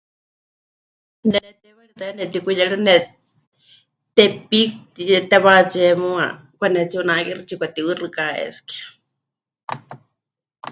[1.31, 2.93] Ne teiwaritɨ́a ya nemɨtikuyerɨne
[4.15, 6.25] Tepic mɨtiyetewátsie muuwa
[6.57, 8.77] kwanetsiunakixɨ, tsipɨkatiuxɨká es que.